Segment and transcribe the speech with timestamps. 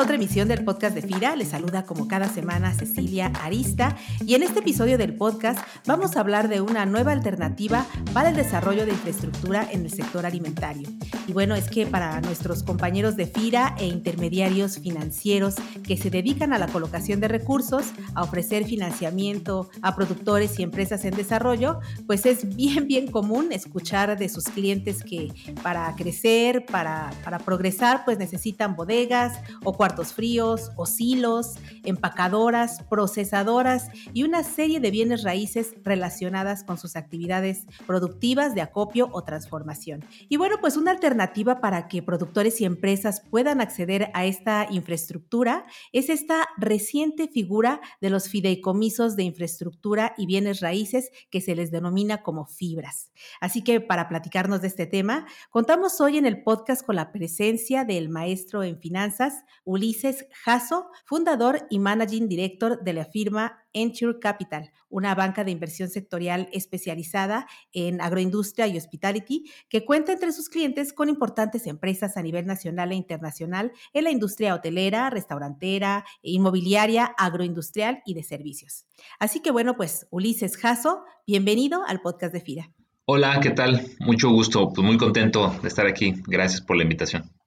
[0.00, 1.36] a otra emisión del podcast de FIRA.
[1.36, 6.20] Les saluda como cada semana Cecilia Arista y en este episodio del podcast vamos a
[6.20, 10.88] hablar de una nueva alternativa para el desarrollo de infraestructura en el sector alimentario.
[11.30, 15.54] Y bueno, es que para nuestros compañeros de FIRA e intermediarios financieros
[15.86, 21.04] que se dedican a la colocación de recursos, a ofrecer financiamiento a productores y empresas
[21.04, 25.32] en desarrollo, pues es bien, bien común escuchar de sus clientes que
[25.62, 31.54] para crecer, para, para progresar, pues necesitan bodegas, o cuartos fríos, o silos,
[31.84, 39.10] empacadoras, procesadoras y una serie de bienes raíces relacionadas con sus actividades productivas de acopio
[39.12, 40.04] o transformación.
[40.28, 41.19] Y bueno, pues una alternativa
[41.60, 48.10] para que productores y empresas puedan acceder a esta infraestructura es esta reciente figura de
[48.10, 53.10] los fideicomisos de infraestructura y bienes raíces que se les denomina como fibras.
[53.40, 57.84] Así que para platicarnos de este tema, contamos hoy en el podcast con la presencia
[57.84, 64.70] del maestro en finanzas, Ulises Jasso, fundador y managing director de la firma Enture Capital,
[64.88, 70.92] una banca de inversión sectorial especializada en agroindustria y hospitality que cuenta entre sus clientes
[70.92, 78.02] con importantes empresas a nivel nacional e internacional en la industria hotelera, restaurantera, inmobiliaria, agroindustrial
[78.04, 78.86] y de servicios.
[79.18, 82.72] Así que bueno, pues Ulises Jasso, bienvenido al podcast de FIRA.
[83.06, 83.88] Hola, ¿qué tal?
[83.98, 86.14] Mucho gusto, pues muy contento de estar aquí.
[86.26, 87.39] Gracias por la invitación.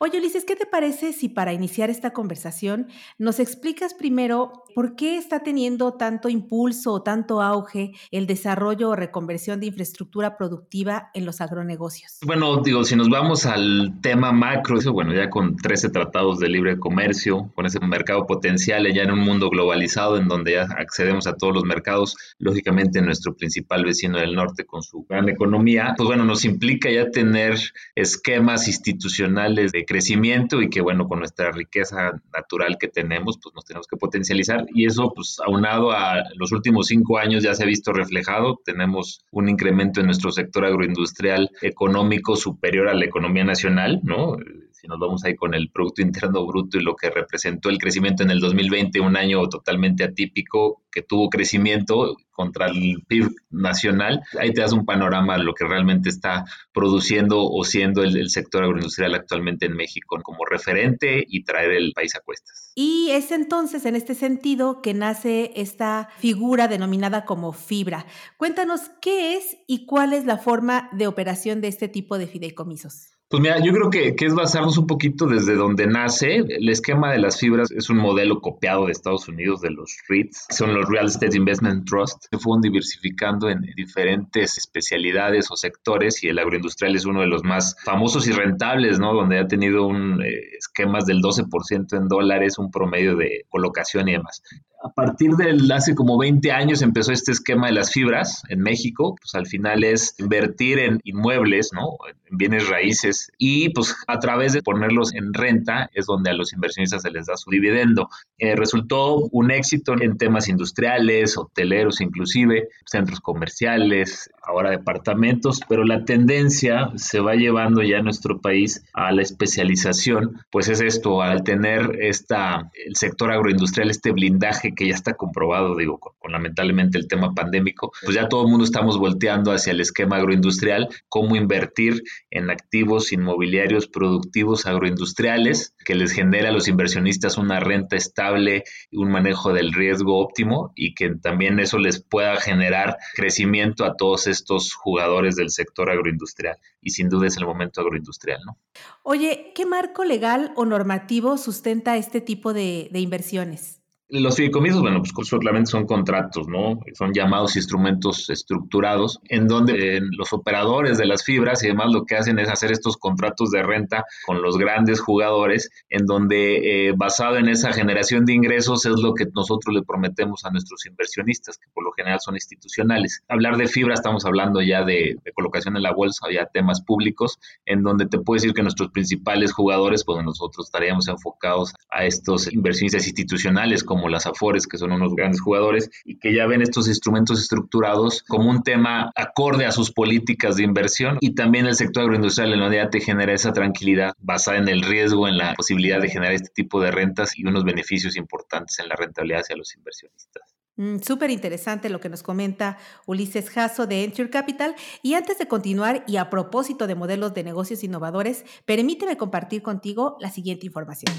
[0.00, 5.16] Oye, Ulises, ¿qué te parece si para iniciar esta conversación nos explicas primero por qué
[5.16, 11.24] está teniendo tanto impulso o tanto auge el desarrollo o reconversión de infraestructura productiva en
[11.24, 12.18] los agronegocios?
[12.24, 16.78] Bueno, digo, si nos vamos al tema macro, bueno, ya con 13 tratados de libre
[16.78, 21.36] comercio, con ese mercado potencial, ya en un mundo globalizado en donde ya accedemos a
[21.36, 26.24] todos los mercados, lógicamente nuestro principal vecino del norte con su gran economía, pues bueno,
[26.24, 27.58] nos implica ya tener
[27.94, 33.64] esquemas institucionales de crecimiento y que bueno, con nuestra riqueza natural que tenemos, pues nos
[33.64, 37.66] tenemos que potencializar y eso pues aunado a los últimos cinco años ya se ha
[37.66, 44.00] visto reflejado, tenemos un incremento en nuestro sector agroindustrial económico superior a la economía nacional,
[44.02, 44.36] ¿no?
[44.84, 48.22] Si nos vamos ahí con el Producto Interno Bruto y lo que representó el crecimiento
[48.22, 54.52] en el 2020, un año totalmente atípico que tuvo crecimiento contra el PIB nacional, ahí
[54.52, 56.44] te das un panorama de lo que realmente está
[56.74, 62.14] produciendo o siendo el, sector agroindustrial actualmente en México como referente y traer el país
[62.14, 62.72] a cuestas.
[62.74, 68.04] Y es entonces en este sentido que nace esta figura denominada como fibra.
[68.36, 73.13] Cuéntanos qué es y cuál es la forma de operación de este tipo de fideicomisos.
[73.28, 76.36] Pues mira, yo creo que, es basarnos un poquito desde donde nace.
[76.36, 80.46] El esquema de las fibras es un modelo copiado de Estados Unidos, de los REITs,
[80.50, 82.26] son los Real Estate Investment Trust.
[82.30, 87.42] Se fueron diversificando en diferentes especialidades o sectores y el agroindustrial es uno de los
[87.42, 89.14] más famosos y rentables, ¿no?
[89.14, 94.12] Donde ha tenido un eh, esquemas del 12% en dólares, un promedio de colocación y
[94.12, 94.42] demás
[94.84, 99.16] a partir del hace como 20 años empezó este esquema de las fibras en México,
[99.18, 101.96] pues al final es invertir en inmuebles, ¿no?
[102.30, 106.52] En bienes raíces y pues a través de ponerlos en renta es donde a los
[106.52, 108.10] inversionistas se les da su dividendo.
[108.38, 116.04] Eh, resultó un éxito en temas industriales, hoteleros inclusive, centros comerciales, ahora departamentos, pero la
[116.04, 121.42] tendencia se va llevando ya en nuestro país a la especialización, pues es esto, al
[121.42, 127.08] tener esta, el sector agroindustrial, este blindaje que ya está comprobado, digo, con, lamentablemente el
[127.08, 132.02] tema pandémico, pues ya todo el mundo estamos volteando hacia el esquema agroindustrial, cómo invertir
[132.30, 139.10] en activos inmobiliarios productivos agroindustriales que les genera a los inversionistas una renta estable un
[139.10, 144.74] manejo del riesgo óptimo y que también eso les pueda generar crecimiento a todos estos
[144.74, 146.58] jugadores del sector agroindustrial.
[146.80, 148.58] Y sin duda es el momento agroindustrial, ¿no?
[149.02, 153.83] Oye, ¿qué marco legal o normativo sustenta este tipo de inversiones?
[154.16, 156.78] Los fideicomisos, bueno, pues solamente son contratos, ¿no?
[156.92, 162.04] Son llamados instrumentos estructurados, en donde eh, los operadores de las fibras y demás lo
[162.04, 166.94] que hacen es hacer estos contratos de renta con los grandes jugadores, en donde eh,
[166.96, 171.58] basado en esa generación de ingresos es lo que nosotros le prometemos a nuestros inversionistas,
[171.58, 173.24] que por lo general son institucionales.
[173.28, 177.82] Hablar de fibra, estamos hablando ya de, colocación en la bolsa, ya temas públicos, en
[177.82, 183.08] donde te puedo decir que nuestros principales jugadores, pues nosotros estaríamos enfocados a estos inversionistas
[183.08, 187.40] institucionales, como las Afores, que son unos grandes jugadores, y que ya ven estos instrumentos
[187.40, 192.52] estructurados como un tema acorde a sus políticas de inversión y también el sector agroindustrial
[192.52, 196.08] en donde ya te genera esa tranquilidad basada en el riesgo, en la posibilidad de
[196.08, 200.54] generar este tipo de rentas y unos beneficios importantes en la rentabilidad hacia los inversionistas.
[200.76, 204.74] Mm, súper interesante lo que nos comenta Ulises Jasso de Enture Capital.
[205.02, 210.16] Y antes de continuar y a propósito de modelos de negocios innovadores, permíteme compartir contigo
[210.20, 211.14] la siguiente información.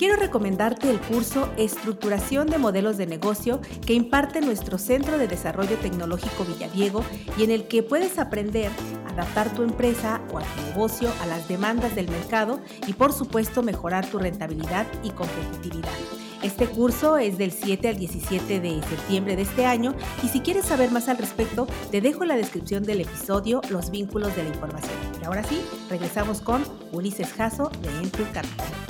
[0.00, 5.76] Quiero recomendarte el curso Estructuración de Modelos de Negocio que imparte nuestro Centro de Desarrollo
[5.76, 7.04] Tecnológico Villadiego
[7.36, 8.70] y en el que puedes aprender
[9.06, 13.12] a adaptar tu empresa o a tu negocio a las demandas del mercado y por
[13.12, 15.92] supuesto mejorar tu rentabilidad y competitividad.
[16.42, 19.94] Este curso es del 7 al 17 de septiembre de este año
[20.24, 23.90] y si quieres saber más al respecto, te dejo en la descripción del episodio los
[23.90, 24.96] vínculos de la información.
[25.20, 25.60] Y ahora sí,
[25.90, 28.89] regresamos con Ulises Jasso de Entry Capital.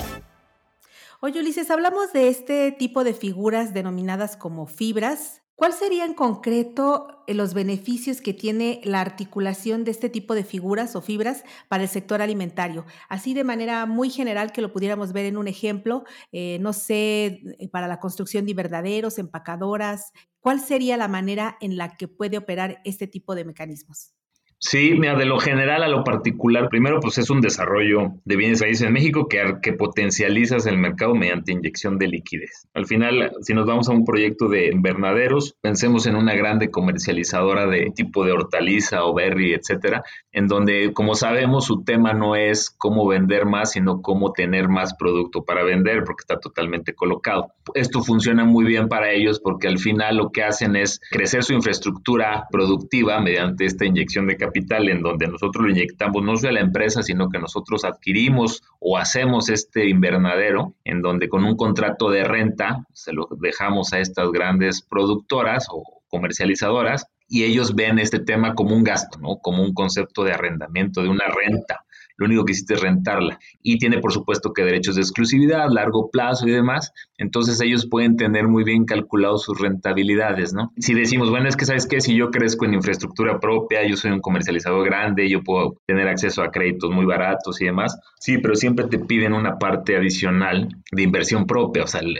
[1.21, 7.23] Oye Ulises, hablamos de este tipo de figuras denominadas como fibras ¿Cuál sería en concreto
[7.27, 11.83] eh, los beneficios que tiene la articulación de este tipo de figuras o fibras para
[11.83, 12.87] el sector alimentario?
[13.09, 17.43] Así de manera muy general que lo pudiéramos ver en un ejemplo, eh, no sé,
[17.59, 22.39] eh, para la construcción de invernaderos, empacadoras, ¿cuál sería la manera en la que puede
[22.39, 24.15] operar este tipo de mecanismos?
[24.63, 28.61] Sí, mira, de lo general a lo particular, primero pues es un desarrollo de bienes
[28.61, 32.67] raíces en México que, que potencializas el mercado mediante inyección de liquidez.
[32.75, 37.65] Al final, si nos vamos a un proyecto de invernaderos, pensemos en una grande comercializadora
[37.65, 42.69] de tipo de hortaliza o berry, etcétera, en donde, como sabemos, su tema no es
[42.69, 47.51] cómo vender más, sino cómo tener más producto para vender, porque está totalmente colocado.
[47.73, 51.53] Esto funciona muy bien para ellos porque al final lo que hacen es crecer su
[51.53, 56.49] infraestructura productiva mediante esta inyección de capital capital en donde nosotros lo inyectamos no solo
[56.49, 61.55] a la empresa, sino que nosotros adquirimos o hacemos este invernadero en donde con un
[61.55, 67.97] contrato de renta se lo dejamos a estas grandes productoras o comercializadoras y ellos ven
[67.97, 69.37] este tema como un gasto, ¿no?
[69.37, 71.85] Como un concepto de arrendamiento, de una renta
[72.21, 73.39] lo único que hiciste es rentarla.
[73.63, 76.93] Y tiene, por supuesto, que derechos de exclusividad, largo plazo y demás.
[77.17, 80.71] Entonces ellos pueden tener muy bien calculados sus rentabilidades, ¿no?
[80.77, 84.11] Si decimos, bueno, es que sabes qué, si yo crezco en infraestructura propia, yo soy
[84.11, 87.97] un comercializador grande, yo puedo tener acceso a créditos muy baratos y demás.
[88.19, 91.85] Sí, pero siempre te piden una parte adicional de inversión propia.
[91.85, 92.19] O sea, el,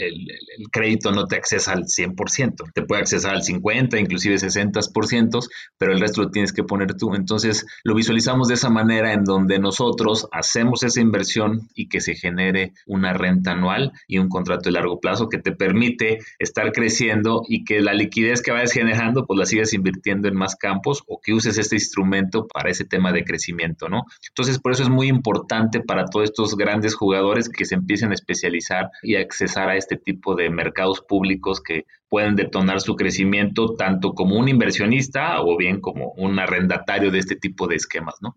[0.72, 5.48] crédito no te accesa al 100%, te puede accesar al 50, inclusive 60%,
[5.78, 7.14] pero el resto lo tienes que poner tú.
[7.14, 9.91] Entonces lo visualizamos de esa manera en donde nosotros
[10.32, 15.00] hacemos esa inversión y que se genere una renta anual y un contrato de largo
[15.00, 19.46] plazo que te permite estar creciendo y que la liquidez que vayas generando pues la
[19.46, 23.90] sigas invirtiendo en más campos o que uses este instrumento para ese tema de crecimiento,
[23.90, 24.04] ¿no?
[24.28, 28.16] Entonces por eso es muy importante para todos estos grandes jugadores que se empiecen a
[28.16, 34.14] especializar y accesar a este tipo de mercados públicos que pueden detonar su crecimiento tanto
[34.14, 38.36] como un inversionista o bien como un arrendatario de este tipo de esquemas, ¿no?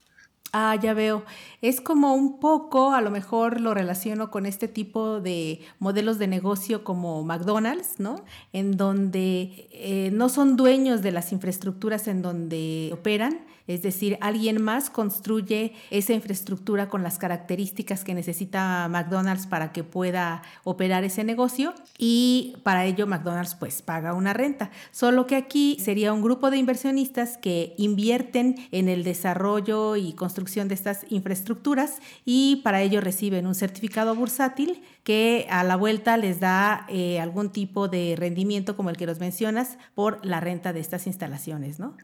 [0.56, 1.24] Ah, ya veo.
[1.62, 6.28] Es como un poco, a lo mejor lo relaciono con este tipo de modelos de
[6.28, 8.24] negocio como McDonald's, ¿no?
[8.52, 14.62] En donde eh, no son dueños de las infraestructuras en donde operan, es decir, alguien
[14.62, 21.24] más construye esa infraestructura con las características que necesita McDonald's para que pueda operar ese
[21.24, 24.70] negocio y para ello McDonald's pues paga una renta.
[24.90, 30.68] Solo que aquí sería un grupo de inversionistas que invierten en el desarrollo y construcción
[30.68, 36.40] de estas infraestructuras y para ello reciben un certificado bursátil que a la vuelta les
[36.40, 40.80] da eh, algún tipo de rendimiento como el que los mencionas por la renta de
[40.80, 41.96] estas instalaciones, ¿no?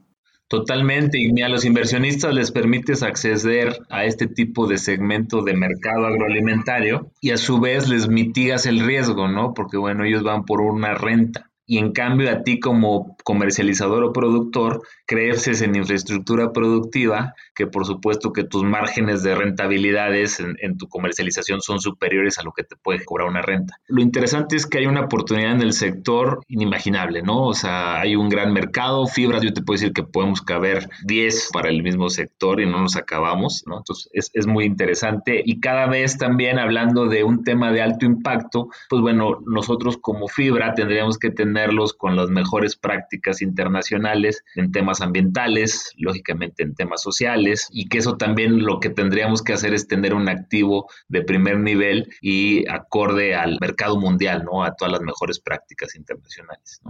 [0.51, 6.07] Totalmente, y a los inversionistas les permites acceder a este tipo de segmento de mercado
[6.07, 9.55] agroalimentario y a su vez les mitigas el riesgo, ¿no?
[9.55, 14.13] Porque bueno, ellos van por una renta y en cambio a ti como comercializador o
[14.13, 20.89] productor creces en infraestructura productiva que por supuesto que tus márgenes de rentabilidades en, tu
[20.89, 23.77] comercialización son superiores a lo que te puede cobrar una renta.
[23.87, 27.45] Lo interesante es que hay una oportunidad en el sector inimaginable, ¿no?
[27.45, 31.51] O sea, hay un gran mercado, fibras, yo te puedo decir que podemos caber 10
[31.53, 33.79] para el mismo sector y no nos acabamos, ¿no?
[33.79, 38.07] Entonces es, es muy interesante y cada vez también hablando de un tema de alto
[38.07, 41.60] impacto, pues bueno, nosotros como fibra tendríamos que tener
[41.99, 48.17] con las mejores prácticas internacionales en temas ambientales, lógicamente en temas sociales, y que eso
[48.17, 53.35] también lo que tendríamos que hacer es tener un activo de primer nivel y acorde
[53.35, 54.65] al mercado mundial, ¿no?
[54.65, 56.81] A todas las mejores prácticas internacionales,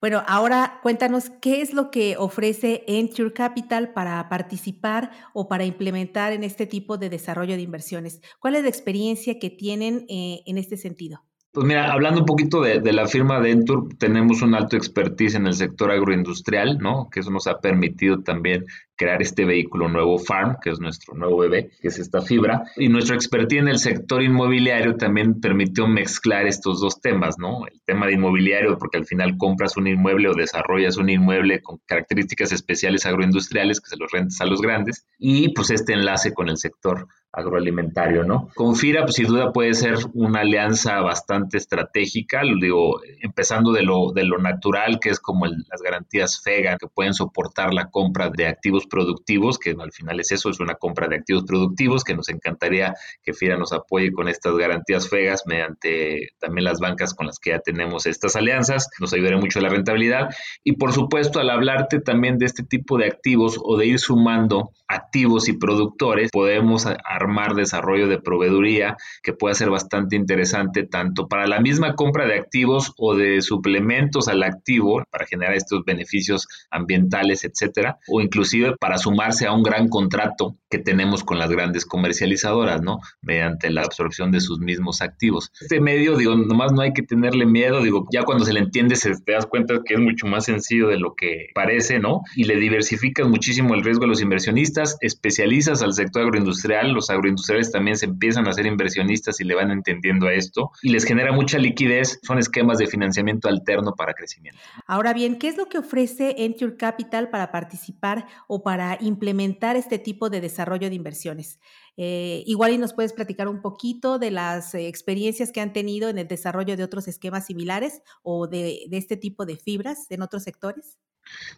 [0.00, 6.32] Bueno, ahora cuéntanos qué es lo que ofrece Enture Capital para participar o para implementar
[6.32, 8.20] en este tipo de desarrollo de inversiones.
[8.38, 11.27] ¿Cuál es la experiencia que tienen eh, en este sentido?
[11.52, 15.46] Pues mira, hablando un poquito de, la firma de Entur, tenemos un alto expertise en
[15.46, 17.08] el sector agroindustrial, ¿no?
[17.10, 18.66] Que eso nos ha permitido también
[18.98, 22.64] crear este vehículo nuevo Farm, que es nuestro nuevo bebé, que es esta fibra.
[22.76, 27.66] Y nuestra expertise en el sector inmobiliario también permitió mezclar estos dos temas, ¿no?
[27.66, 31.78] El tema de inmobiliario, porque al final compras un inmueble o desarrollas un inmueble con
[31.86, 36.48] características especiales agroindustriales que se los rentas a los grandes, y pues este enlace con
[36.48, 38.48] el sector agroalimentario, ¿no?
[38.54, 43.82] Con FIRA, pues sin duda puede ser una alianza bastante estratégica, lo digo, empezando de
[43.82, 48.30] lo, de lo natural, que es como las garantías FEGA, que pueden soportar la compra
[48.30, 52.14] de activos productivos, que al final es eso, es una compra de activos productivos, que
[52.14, 57.26] nos encantaría que FIRA nos apoye con estas garantías FEGAS mediante también las bancas con
[57.26, 60.28] las que ya tenemos estas alianzas, nos ayudaría mucho la rentabilidad.
[60.64, 64.70] Y por supuesto, al hablarte también de este tipo de activos o de ir sumando
[64.88, 71.46] activos y productores, podemos armar desarrollo de proveeduría que puede ser bastante interesante tanto para
[71.46, 77.44] la misma compra de activos o de suplementos al activo para generar estos beneficios ambientales,
[77.44, 82.82] etcétera, o inclusive para sumarse a un gran contrato que tenemos con las grandes comercializadoras,
[82.82, 82.98] ¿no?
[83.22, 85.50] Mediante la absorción de sus mismos activos.
[85.60, 88.96] Este medio, digo, nomás no hay que tenerle miedo, digo, ya cuando se le entiende
[88.96, 92.22] se te das cuenta que es mucho más sencillo de lo que parece, ¿no?
[92.36, 97.72] Y le diversificas muchísimo el riesgo a los inversionistas, especializas al sector agroindustrial, los agroindustriales
[97.72, 101.32] también se empiezan a ser inversionistas y le van entendiendo a esto y les genera
[101.32, 104.60] mucha liquidez, son esquemas de financiamiento alterno para crecimiento.
[104.86, 109.98] Ahora bien, ¿qué es lo que ofrece Enture Capital para participar o para implementar este
[109.98, 111.58] tipo de desarrollo de inversiones?
[111.96, 116.08] Eh, igual y nos puedes platicar un poquito de las eh, experiencias que han tenido
[116.08, 120.22] en el desarrollo de otros esquemas similares o de, de este tipo de fibras en
[120.22, 120.98] otros sectores.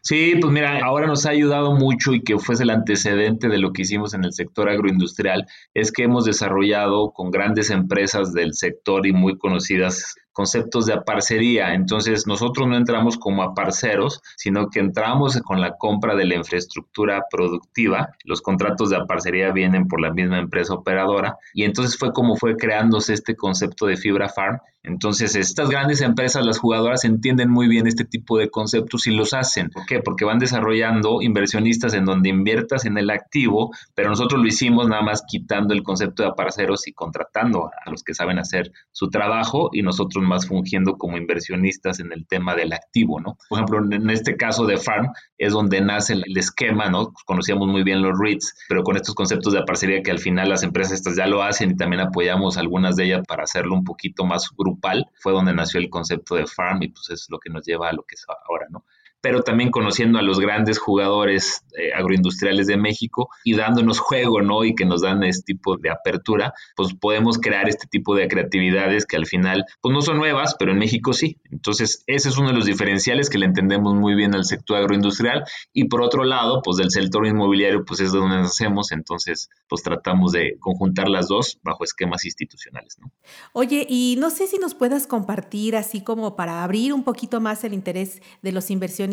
[0.02, 3.73] Sí, pues mira, ahora nos ha ayudado mucho y que fuese el antecedente de lo
[3.73, 9.07] que hicimos en el sector agroindustrial, es que hemos desarrollado con grandes empresas del sector
[9.07, 11.75] y muy conocidas conceptos de aparcería.
[11.75, 17.25] Entonces, nosotros no entramos como aparceros, sino que entramos con la compra de la infraestructura
[17.30, 18.10] productiva.
[18.25, 21.37] Los contratos de aparcería vienen por la misma empresa operadora.
[21.54, 24.58] Y entonces fue como fue creándose este concepto de fibra farm.
[24.82, 29.34] Entonces, estas grandes empresas, las jugadoras, entienden muy bien este tipo de conceptos y los
[29.34, 29.68] hacen.
[29.68, 30.00] ¿Por qué?
[30.00, 35.02] Porque van desarrollando inversionistas en donde inviertas en el activo, pero nosotros lo hicimos nada
[35.02, 39.68] más quitando el concepto de aparceros y contratando a los que saben hacer su trabajo
[39.72, 43.36] y nosotros más fungiendo como inversionistas en el tema del activo, ¿no?
[43.48, 45.08] Por ejemplo, en este caso de Farm
[45.38, 47.12] es donde nace el esquema, ¿no?
[47.26, 50.62] Conocíamos muy bien los REITs, pero con estos conceptos de parcería que al final las
[50.62, 54.24] empresas estas ya lo hacen y también apoyamos algunas de ellas para hacerlo un poquito
[54.24, 57.64] más grupal, fue donde nació el concepto de Farm y pues es lo que nos
[57.64, 58.84] lleva a lo que es ahora, ¿no?
[59.20, 64.64] Pero también conociendo a los grandes jugadores eh, agroindustriales de México y dándonos juego, ¿no?
[64.64, 69.06] Y que nos dan este tipo de apertura, pues podemos crear este tipo de creatividades
[69.06, 71.36] que al final, pues no son nuevas, pero en México sí.
[71.50, 75.44] Entonces, ese es uno de los diferenciales que le entendemos muy bien al sector agroindustrial
[75.72, 79.82] y por otro lado, pues del sector inmobiliario, pues es de donde nacemos, entonces, pues
[79.82, 83.10] tratamos de conjuntar las dos bajo esquemas institucionales, ¿no?
[83.52, 87.64] Oye, y no sé si nos puedas compartir así como para abrir un poquito más
[87.64, 89.09] el interés de los inversionistas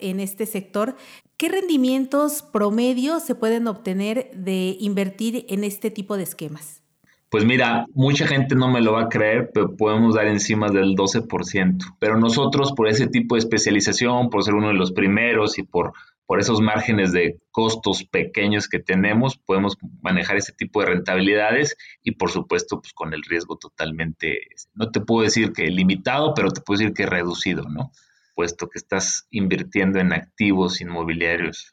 [0.00, 0.96] en este sector,
[1.36, 6.82] ¿qué rendimientos promedios se pueden obtener de invertir en este tipo de esquemas?
[7.30, 10.94] Pues mira, mucha gente no me lo va a creer, pero podemos dar encima del
[10.94, 11.96] 12%.
[11.98, 15.92] Pero nosotros, por ese tipo de especialización, por ser uno de los primeros y por,
[16.24, 22.12] por esos márgenes de costos pequeños que tenemos, podemos manejar ese tipo de rentabilidades y
[22.12, 24.38] por supuesto, pues con el riesgo totalmente,
[24.74, 27.92] no te puedo decir que limitado, pero te puedo decir que reducido, ¿no?
[28.38, 31.72] Puesto que estás invirtiendo en activos inmobiliarios.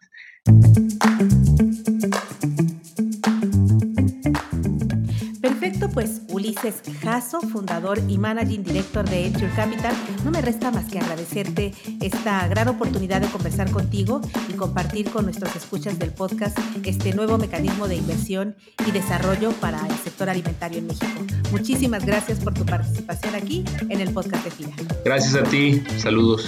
[5.40, 10.86] Perfecto, pues Ulises Jasso, fundador y managing director de Enture Capital, no me resta más
[10.86, 16.56] que agradecerte esta gran oportunidad de conversar contigo y compartir con nuestros escuchas del podcast
[16.84, 18.56] este nuevo mecanismo de inversión
[18.88, 21.26] y desarrollo para el sector alimentario en México.
[21.52, 24.76] Muchísimas gracias por tu participación aquí en el podcast de FIRA.
[25.04, 26.48] Gracias a ti, saludos.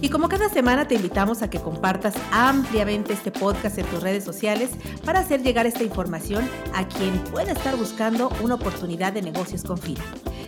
[0.00, 4.24] Y como cada semana te invitamos a que compartas ampliamente este podcast en tus redes
[4.24, 4.70] sociales
[5.04, 9.76] para hacer llegar esta información a quien pueda estar buscando una oportunidad de negocios con
[9.76, 10.04] FIRA.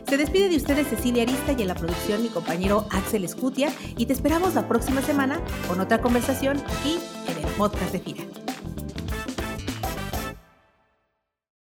[0.08, 4.06] Se despide de ustedes Cecilia Arista y en la producción mi compañero Axel Escutia y
[4.06, 8.49] te esperamos la próxima semana con otra conversación aquí en el podcast de FIRA.